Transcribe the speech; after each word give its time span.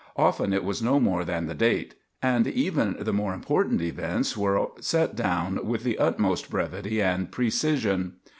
Often 0.17 0.51
it 0.51 0.63
was 0.63 0.81
no 0.81 0.99
more 0.99 1.23
than 1.23 1.45
the 1.45 1.53
date, 1.53 1.93
and 2.23 2.47
even 2.47 2.95
the 2.99 3.13
more 3.13 3.35
important 3.35 3.83
events 3.83 4.35
were 4.35 4.69
set 4.79 5.15
down 5.15 5.59
with 5.63 5.83
the 5.83 5.99
utmost 5.99 6.49
brevity 6.49 6.99
and 7.03 7.31
precision. 7.31 8.13